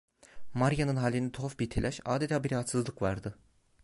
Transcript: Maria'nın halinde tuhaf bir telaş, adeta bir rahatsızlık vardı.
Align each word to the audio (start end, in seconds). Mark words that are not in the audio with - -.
Maria'nın 0.53 0.95
halinde 0.95 1.31
tuhaf 1.31 1.59
bir 1.59 1.69
telaş, 1.69 2.01
adeta 2.05 2.43
bir 2.43 2.51
rahatsızlık 2.51 3.01
vardı. 3.01 3.35